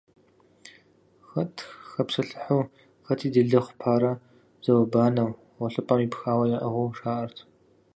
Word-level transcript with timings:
Хэт 1.29 1.55
хэпсэлъыхьу, 1.93 2.63
хэти 3.05 3.27
делэ 3.33 3.59
хъупарэ 3.65 4.11
зауэ-банэу, 4.63 5.31
гъуэлъыпӏэм 5.57 5.99
ипхауэ 6.05 6.45
яӏыгъыу 6.55 6.89
жаӏэрт. 6.97 7.37